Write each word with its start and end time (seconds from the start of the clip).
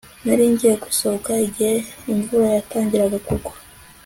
Nari 0.25 0.43
ngiye 0.51 0.75
gusohoka 0.83 1.31
igihe 1.47 1.75
imvura 2.13 2.45
yatangiraga 2.55 3.17
kugwa 3.27 3.53